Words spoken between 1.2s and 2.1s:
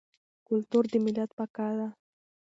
بقا ده.